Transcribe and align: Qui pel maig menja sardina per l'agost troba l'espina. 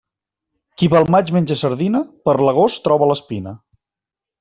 Qui 0.81 0.89
pel 0.93 1.05
maig 1.17 1.29
menja 1.37 1.59
sardina 1.65 2.03
per 2.25 2.37
l'agost 2.49 2.85
troba 2.91 3.15
l'espina. 3.15 3.59